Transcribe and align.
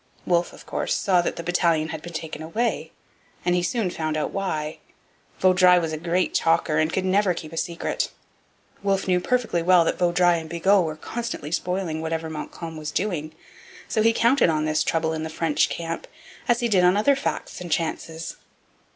Wolfe, 0.25 0.51
of 0.51 0.65
course, 0.65 0.95
saw 0.95 1.21
that 1.21 1.35
the 1.35 1.43
battalion 1.43 1.89
had 1.89 2.01
been 2.01 2.11
taken 2.11 2.41
away; 2.41 2.91
and 3.45 3.53
he 3.53 3.61
soon 3.61 3.91
found 3.91 4.17
out 4.17 4.31
why. 4.31 4.79
Vaudreuil 5.39 5.79
was 5.79 5.93
a 5.93 5.97
great 5.97 6.33
talker 6.33 6.79
and 6.79 6.91
could 6.91 7.05
never 7.05 7.35
keep 7.35 7.53
a 7.53 7.55
secret. 7.57 8.09
Wolfe 8.81 9.07
knew 9.07 9.19
perfectly 9.19 9.61
well 9.61 9.85
that 9.85 9.99
Vaudreuil 9.99 10.39
and 10.39 10.49
Bigot 10.49 10.81
were 10.81 10.95
constantly 10.95 11.51
spoiling 11.51 12.01
whatever 12.01 12.31
Montcalm 12.31 12.77
was 12.77 12.89
doing, 12.89 13.33
so 13.87 14.01
he 14.01 14.11
counted 14.11 14.49
on 14.49 14.65
this 14.65 14.81
trouble 14.83 15.13
in 15.13 15.21
the 15.21 15.29
French 15.29 15.69
camp 15.69 16.07
as 16.47 16.61
he 16.61 16.67
did 16.67 16.83
on 16.83 16.97
other 16.97 17.15
facts 17.15 17.61
and 17.61 17.71
chances. 17.71 18.37